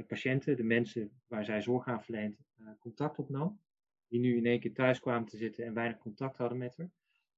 [0.00, 3.60] de patiënten, de mensen waar zij zorg aan verleent, uh, contact opnam.
[4.08, 6.90] Die nu in één keer thuis kwamen te zitten en weinig contact hadden met haar.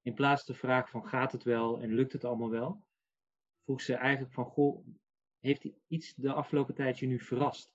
[0.02, 2.84] In plaats de vraag van gaat het wel en lukt het allemaal wel,
[3.64, 4.86] vroeg ze eigenlijk van goh,
[5.38, 7.74] heeft iets de afgelopen tijd je nu verrast?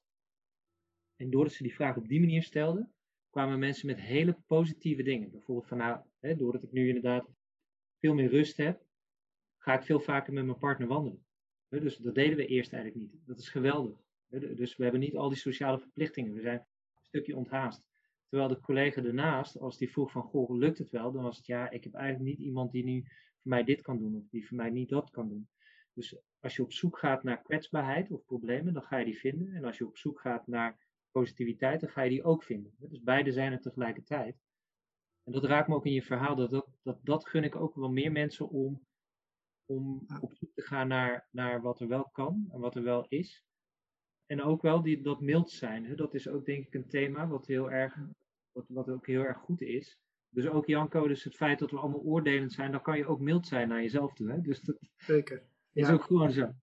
[1.16, 2.90] En doordat ze die vraag op die manier stelde,
[3.30, 5.32] kwamen mensen met hele positieve dingen.
[5.32, 7.30] Bijvoorbeeld van nou, hè, doordat ik nu inderdaad
[8.00, 8.86] veel meer rust heb,
[9.58, 11.26] ga ik veel vaker met mijn partner wandelen.
[11.70, 13.22] Dus dat deden we eerst eigenlijk niet.
[13.26, 14.07] Dat is geweldig.
[14.30, 16.34] Dus we hebben niet al die sociale verplichtingen.
[16.34, 17.86] We zijn een stukje onthaast.
[18.30, 21.12] Terwijl de collega ernaast, als die vroeg van, goh, lukt het wel?
[21.12, 23.98] Dan was het, ja, ik heb eigenlijk niet iemand die nu voor mij dit kan
[23.98, 25.50] doen, of die voor mij niet dat kan doen.
[25.94, 29.54] Dus als je op zoek gaat naar kwetsbaarheid of problemen, dan ga je die vinden.
[29.54, 30.78] En als je op zoek gaat naar
[31.12, 32.76] positiviteit, dan ga je die ook vinden.
[32.78, 34.38] Dus beide zijn er tegelijkertijd.
[35.24, 37.76] En dat raakt me ook in je verhaal, dat dat, dat, dat gun ik ook
[37.76, 38.82] wel meer mensen om,
[39.66, 43.06] om op zoek te gaan naar, naar wat er wel kan en wat er wel
[43.08, 43.47] is.
[44.28, 45.86] En ook wel die, dat mild zijn.
[45.86, 45.96] Hè?
[45.96, 47.98] Dat is ook denk ik een thema wat heel erg,
[48.52, 50.00] wat, wat ook heel erg goed is.
[50.30, 53.20] Dus ook Janko, dus het feit dat we allemaal oordelend zijn, dan kan je ook
[53.20, 54.30] mild zijn naar jezelf toe.
[54.32, 54.42] Hè?
[54.42, 55.44] Dus dat Zeker.
[55.74, 56.54] is ook gewoon zo.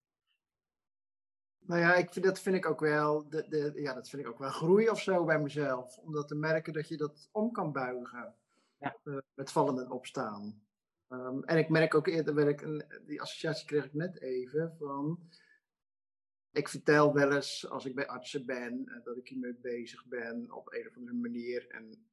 [1.59, 4.29] Nou ja, ik vind, dat vind ik ook wel, de, de, ja, dat vind ik
[4.29, 5.99] ook wel groei of zo bij mezelf.
[5.99, 8.35] Om dat te merken dat je dat om kan buigen.
[8.79, 8.97] Ja.
[9.05, 10.63] Uh, met vallen en opstaan.
[11.09, 15.19] Um, en ik merk ook eerder, ik een, die associatie kreeg ik net even, van
[16.55, 20.53] ik vertel wel eens als ik bij artsen ben eh, dat ik hiermee bezig ben
[20.53, 21.69] op een of andere manier.
[21.69, 22.07] En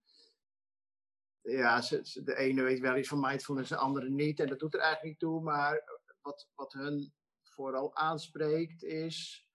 [1.41, 4.39] ja, ze, de ene weet wel iets van mindfulness, de andere niet.
[4.39, 5.41] En dat doet er eigenlijk niet toe.
[5.41, 5.83] Maar
[6.21, 9.47] wat, wat hun vooral aanspreekt is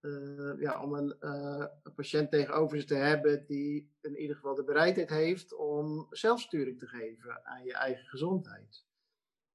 [0.00, 4.64] uh, ja, om een, een, patiënt tegenover zich te hebben die in ieder geval de
[4.64, 8.84] bereidheid heeft om zelfsturing te geven aan je eigen gezondheid.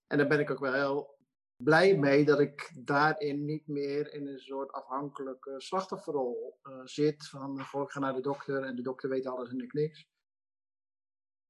[0.08, 1.17] En daar ben ik ook wel heel
[1.58, 7.28] blij mee dat ik daarin niet meer in een soort afhankelijke slachtofferrol uh, zit.
[7.28, 10.08] Van goh, ik ga naar de dokter en de dokter weet alles en ik niks.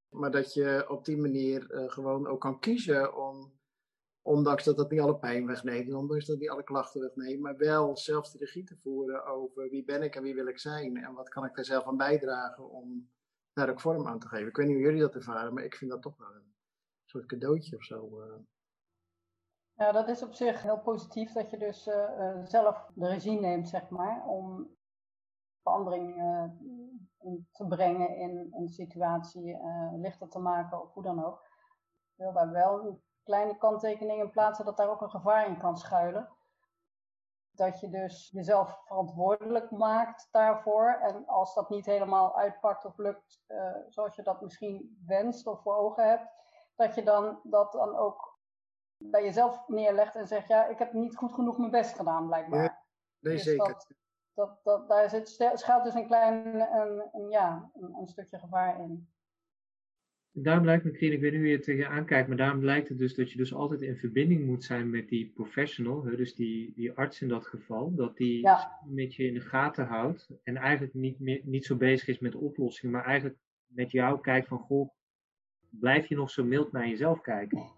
[0.09, 3.59] Maar dat je op die manier uh, gewoon ook kan kiezen om,
[4.21, 7.97] ondanks dat dat niet alle pijn wegneemt, ondanks dat niet alle klachten wegneemt, maar wel
[7.97, 11.13] zelf de regie te voeren over wie ben ik en wie wil ik zijn en
[11.13, 13.09] wat kan ik daar zelf aan bijdragen om
[13.53, 14.47] daar ook vorm aan te geven.
[14.47, 16.53] Ik weet niet hoe jullie dat ervaren, maar ik vind dat toch wel een
[17.05, 18.21] soort cadeautje of zo.
[19.77, 23.69] Ja, dat is op zich heel positief dat je dus uh, zelf de regie neemt,
[23.69, 24.75] zeg maar, om
[25.61, 26.43] verandering uh,
[27.51, 29.57] te brengen in een situatie,
[29.93, 31.39] lichter te maken of hoe dan ook.
[32.11, 35.57] Ik wil daar wel een kleine kanttekening in plaatsen dat daar ook een gevaar in
[35.57, 36.29] kan schuilen.
[37.51, 40.99] Dat je dus jezelf verantwoordelijk maakt daarvoor.
[41.01, 43.43] En als dat niet helemaal uitpakt of lukt
[43.87, 46.31] zoals je dat misschien wenst of voor ogen hebt,
[46.75, 48.36] dat je dan dat dan ook
[48.97, 52.63] bij jezelf neerlegt en zegt, ja, ik heb niet goed genoeg mijn best gedaan, blijkbaar.
[52.63, 52.83] Ja,
[53.19, 53.67] nee, dus zeker.
[53.67, 53.87] Dat,
[54.33, 58.81] dat, dat, daar zit, schuilt dus een klein, een, een ja, een, een, stukje gevaar
[58.81, 59.09] in.
[60.31, 62.89] daarom lijkt me, Krien, ik weet niet hoe je het tegen aankijkt, maar daarom lijkt
[62.89, 66.35] het dus dat je dus altijd in verbinding moet zijn met die professional, hè, dus
[66.35, 68.79] die, die arts in dat geval, dat die Ja.
[68.85, 72.35] met je in de gaten houdt en eigenlijk niet, meer, niet zo bezig is met
[72.35, 74.89] oplossingen, maar eigenlijk met jou kijkt van, goh,
[75.69, 77.75] blijf je nog zo mild naar jezelf kijken?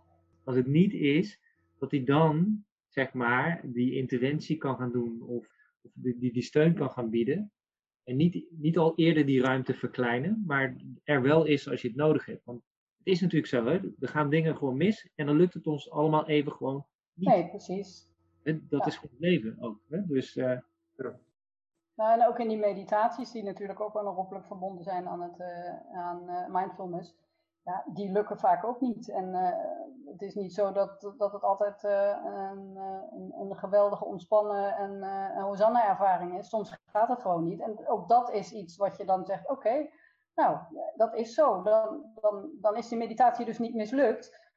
[0.49, 1.39] Als het niet is,
[1.77, 5.47] dat hij dan, zeg maar, die interventie kan gaan doen of,
[5.81, 7.51] of die, die, steun kan gaan bieden.
[8.03, 11.97] En niet, niet al eerder die ruimte verkleinen, maar er wel is als je het
[11.97, 12.45] nodig hebt.
[12.45, 12.61] Want
[12.97, 13.79] het is natuurlijk zo, hè?
[13.99, 17.27] er gaan dingen gewoon mis en dan lukt het ons allemaal even gewoon niet.
[17.29, 18.07] Nee, precies.
[18.43, 18.85] En dat Ja.
[18.87, 19.79] is gewoon het leven ook.
[19.89, 20.05] Hè?
[20.05, 20.57] Dus eh,
[21.95, 25.97] Nou, en ook in die meditaties, die natuurlijk ook onherroepelijk verbonden zijn aan, het, eh,
[25.97, 27.15] aan eh, mindfulness,
[27.69, 29.09] ja, die lukken vaak ook niet.
[29.09, 29.57] En eh,
[30.11, 34.75] het is niet zo dat, dat het altijd eh, een, eh, een, een geweldige ontspannen
[34.75, 36.49] en eh een Hosanna-ervaring is.
[36.49, 37.59] Soms gaat het gewoon niet.
[37.61, 39.89] En ook dat is iets wat je dan zegt, oké,
[40.35, 40.57] nou,
[40.95, 41.61] dat is zo.
[41.61, 44.47] Dan, dan, dan is die meditatie dus niet mislukt.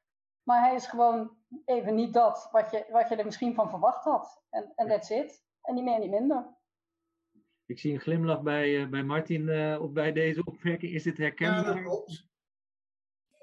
[0.43, 4.03] Maar hij is gewoon even niet dat wat je, wat je er misschien van verwacht
[4.03, 4.43] had.
[4.49, 5.43] En en that's it.
[5.61, 6.57] En niet meer, niet minder.
[7.65, 10.93] ik zie een glimlach bij, eh, bij Martin eh, op bij deze opmerking.
[10.93, 11.73] Is dit Ja, herkenbaar?
[11.73, 12.31] dat klopt.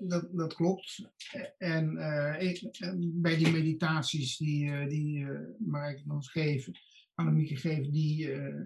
[0.01, 1.11] Dat, dat klopt.
[1.59, 6.71] En eh, en bij die meditaties die, eh, die eh Mark ons geeft,
[7.15, 8.61] Annemieke geeft, die, eh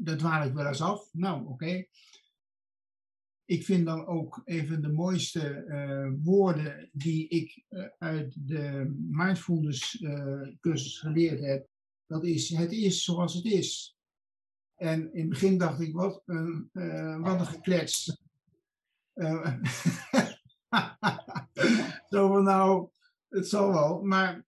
[0.00, 1.08] daar dwaal ik wel eens af.
[1.12, 1.84] Nou, oké.
[3.44, 10.00] Ik vind dan ook even de mooiste eh, woorden die ik eh, uit de mindfulness
[10.00, 11.68] eh, cursus geleerd heb.
[12.06, 13.96] Dat is, het is zoals het is.
[14.74, 18.22] En in het begin dacht ik, wat een, eh, wat een geklets.
[22.10, 22.88] Zo van nou,
[23.28, 24.02] het zal wel.
[24.02, 24.46] Maar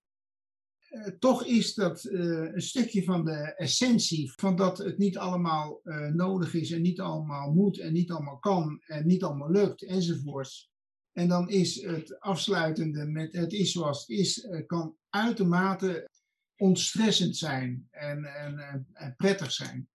[0.91, 5.81] eh, toch is dat eh, een stukje van de essentie van dat het niet allemaal
[5.83, 9.83] eh, nodig is en niet allemaal moet en niet allemaal kan en niet allemaal lukt
[9.83, 10.71] enzovoorts.
[11.13, 16.11] En dan is het afsluitende met het is zoals het is, kan uitermate
[16.57, 19.89] ontstressend zijn en, en prettig zijn.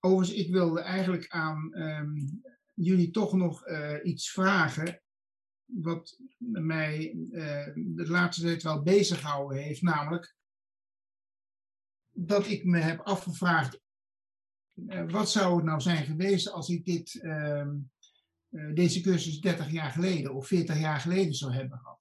[0.00, 2.16] Overigens, ik wilde eigenlijk aan ehm,
[2.74, 5.02] jullie toch nog eh, iets vragen.
[5.64, 9.82] Wat mij eh, de laatste tijd wel bezig gehouden heeft.
[9.82, 10.36] Namelijk
[12.10, 13.82] dat ik me heb afgevraagd.
[14.86, 17.76] eh, wat zou het nou zijn geweest als ik dit, ehm,
[18.48, 22.00] eh, deze cursus 30 jaar geleden of 40 jaar geleden zou hebben gehad?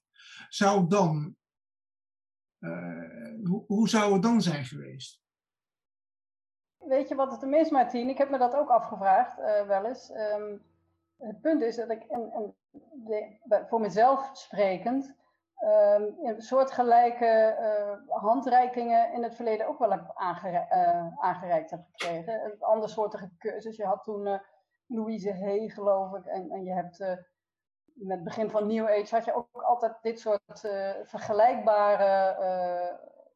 [0.49, 1.35] Zou dan.
[3.67, 5.22] hoe zou het dan zijn geweest?
[6.93, 8.09] Weet je wat het is, Martien?
[8.09, 10.11] Ik heb me dat ook afgevraagd, eh, wel eens.
[10.11, 10.57] Ehm,
[11.17, 12.05] het punt is dat ik,
[12.91, 15.15] de, voor mezelf sprekend,
[15.55, 20.15] ehm, een soortgelijke eh handreikingen in het verleden ook wel heb
[20.69, 22.45] eh, aangereikt heb gekregen.
[22.45, 23.75] Een ander soortige cursus.
[23.75, 24.41] Je had toen
[24.87, 26.99] Louise Hay, geloof ik, en, en je hebt
[27.93, 30.59] met het begin van New Age had je ook altijd dit soort
[31.03, 32.37] vergelijkbare,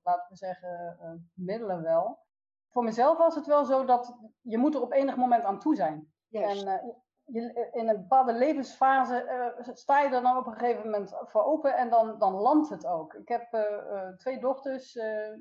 [0.04, 2.26] laten we zeggen, middelen wel
[2.72, 5.76] voor mezelf was het wel zo dat je moet er op enig moment aan toe
[5.76, 6.12] zijn.
[6.32, 6.88] En eh,
[7.28, 11.44] je, in een bepaalde levensfase eh, sta je er dan op een gegeven moment voor
[11.44, 13.14] open en dan, dan landt het ook.
[13.14, 15.38] Ik heb eh, eh, twee dochters, eh, eh,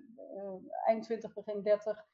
[0.84, 2.04] eind 20, begin 30,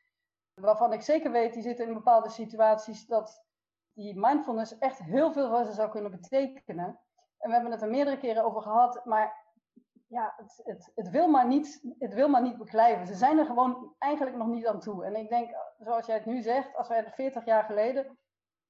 [0.54, 3.44] waarvan ik zeker weet, die zitten in bepaalde situaties dat
[3.92, 7.00] die mindfulness echt heel veel voor ze zou kunnen betekenen.
[7.38, 9.41] En we hebben het er meerdere keren over gehad, maar
[10.12, 13.06] ja, het, het, het, wil maar niet, het wil maar niet beklijven.
[13.06, 15.04] Ze zijn er gewoon eigenlijk nog niet aan toe.
[15.04, 18.18] En ik denk, zoals jij het nu zegt, als wij 40 jaar geleden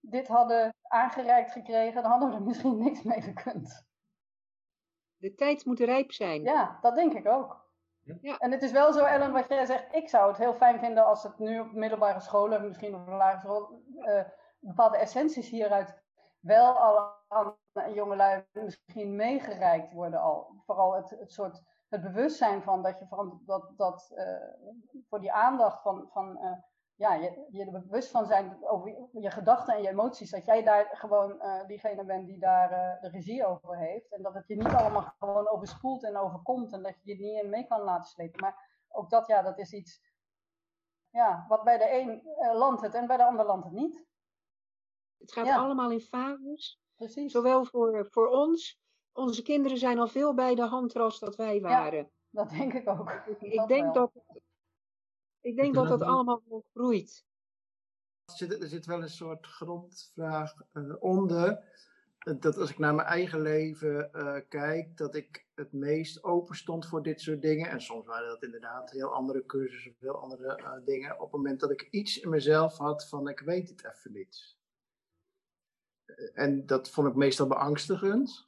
[0.01, 3.87] dit hadden aangereikt gekregen, dan hadden we er misschien niks mee gekund.
[5.17, 6.43] De tijd moet rijp zijn.
[6.43, 7.71] Ja, dat denk ik ook.
[8.21, 8.37] Ja.
[8.39, 11.05] En het is wel zo, Ellen, wat jij zegt, ik zou het heel fijn vinden
[11.05, 14.25] als het nu op middelbare scholen, misschien op de lagere school, eh,
[14.59, 16.02] bepaalde essenties hieruit
[16.43, 20.63] wel al aan jongelui misschien meegereikt worden al.
[20.67, 24.67] Vooral het, het soort, het bewustzijn van dat je van, dat, dat eh,
[25.09, 26.53] voor die aandacht van, van eh,
[26.95, 30.63] ja, je, je er bewust van zijn over je, gedachten en je emoties, dat jij
[30.63, 34.13] daar gewoon eh, diegene bent die daar de regie over heeft.
[34.13, 37.51] En dat het je niet allemaal gewoon overspoelt en overkomt en dat je je niet
[37.51, 38.41] mee kan laten slepen.
[38.41, 40.01] Maar ook dat, ja, dat is iets,
[41.11, 42.23] ja, wat bij de een
[42.57, 44.11] landt het en bij de ander landt het niet.
[45.23, 45.57] Het gaat Ja.
[45.57, 46.81] allemaal in fases.
[46.97, 47.33] Precies.
[47.33, 48.81] Zowel voor, voor ons.
[49.13, 52.11] Onze kinderen zijn al veel bij de hand als dat wij waren.
[52.31, 53.11] Dat denk ik ook.
[53.41, 53.93] Ik Dat denk wel.
[53.93, 54.13] dat,
[55.41, 56.43] ik denk dat dat allemaal
[56.73, 57.25] groeit.
[58.25, 61.49] Er zit, er zit wel een soort grondvraag eh, onder.
[62.19, 66.57] Eh, Dat als ik naar mijn eigen leven eh, kijk, dat ik het meest open
[66.57, 67.69] stond voor dit soort dingen.
[67.71, 71.15] En soms waren dat inderdaad heel andere cursussen of heel andere eh, dingen.
[71.15, 74.57] Op het moment dat ik iets in mezelf had van ik weet het even niet.
[76.35, 78.45] En dat vond ik meestal beangstigend.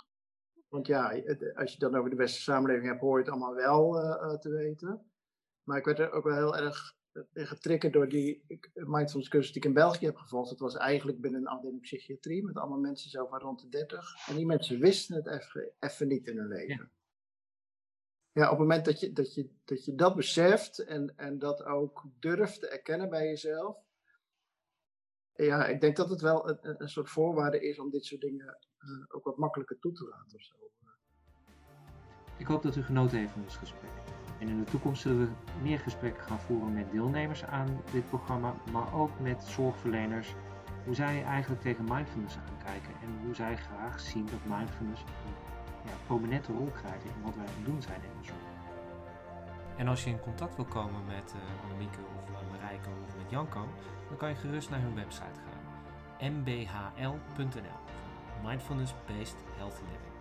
[0.69, 1.23] Want ja,
[1.55, 3.93] als je dan over de beste samenleving hebt, hoor je het allemaal wel
[4.39, 5.11] te weten.
[5.63, 6.97] Maar ik werd er ook wel heel erg
[7.33, 8.45] getriggerd door die
[8.75, 10.51] mindfulness cursus die ik in België heb gevolgd.
[10.51, 14.29] Het was eigenlijk binnen een afdeling psychiatrie met allemaal mensen zo van rond de 30.
[14.29, 15.27] En die mensen wisten het
[15.79, 16.91] even, niet in hun leven.
[18.33, 18.45] Ja.
[18.45, 22.05] op het moment dat je dat, je, dat, je dat beseft en, en dat ook
[22.19, 23.84] durft te erkennen bij jezelf.
[25.37, 28.59] Ja, ik denk dat het wel een, een soort voorwaarde is om dit soort dingen
[28.79, 30.55] uh, ook wat makkelijker toe te laten of zo.
[32.37, 33.91] Ik hoop dat u genoten heeft van dit gesprek.
[34.39, 35.33] En in de toekomst zullen we
[35.63, 40.35] meer gesprekken gaan voeren met deelnemers aan dit programma, maar ook met zorgverleners.
[40.85, 45.97] Hoe zij eigenlijk tegen mindfulness aankijken en hoe zij graag zien dat mindfulness een ja,
[46.07, 48.55] prominente rol krijgt in wat wij aan het doen zijn in de zorg.
[49.77, 53.31] En als je in contact wil komen met uh, Annemieke of uh, Marijke of met
[53.31, 53.69] Janko,
[54.19, 56.33] dan kan je gerust naar hun website gaan.
[56.33, 57.79] mbhl.nl
[58.43, 60.14] Mindfulness Based Healthy Living.